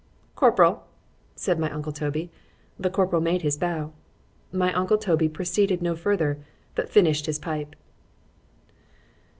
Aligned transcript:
——Corporal! 0.35 0.87
said 1.35 1.59
my 1.59 1.69
uncle 1.69 1.91
Toby—the 1.91 2.89
corporal 2.89 3.21
made 3.21 3.43
his 3.43 3.55
bow.——My 3.55 4.73
uncle 4.73 4.97
Toby 4.97 5.29
proceeded 5.29 5.83
no 5.83 5.95
farther, 5.95 6.39
but 6.73 6.89
finished 6.89 7.27
his 7.27 7.37
pipe. 7.37 7.75